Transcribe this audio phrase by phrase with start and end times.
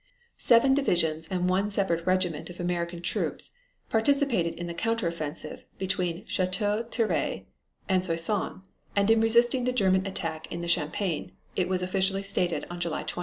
[0.39, 3.51] Seven divisions and one separate regiment of American troops
[3.87, 7.45] participated in the counter offensive between Chateau Thierry
[7.87, 8.63] and Soissons
[8.95, 13.03] and in resisting the German attack in the Champagne, it was officially stated on July
[13.03, 13.19] 20.